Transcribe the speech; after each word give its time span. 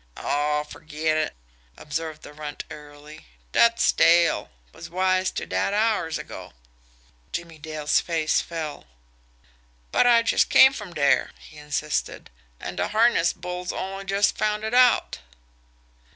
"Aw, 0.17 0.63
ferget 0.63 1.15
it!" 1.15 1.35
observed 1.77 2.23
the 2.23 2.33
Runt 2.33 2.63
airily. 2.71 3.27
"Dat's 3.51 3.83
stale. 3.83 4.49
Was 4.73 4.89
wise 4.89 5.29
to 5.29 5.45
dat 5.45 5.75
hours 5.75 6.17
ago." 6.17 6.53
Jimmie 7.31 7.59
Dale's 7.59 7.99
face 8.01 8.41
fell. 8.41 8.87
"But 9.91 10.07
I 10.07 10.23
just 10.23 10.49
come 10.49 10.73
from 10.73 10.93
dere," 10.95 11.29
he 11.37 11.57
insisted; 11.59 12.31
"an' 12.59 12.77
de 12.77 12.87
harness 12.87 13.31
bulls 13.31 13.71
only 13.71 14.05
just 14.05 14.35
found 14.39 14.63
it 14.63 14.73
out." 14.73 15.19